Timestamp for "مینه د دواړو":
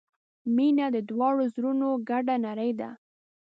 0.55-1.43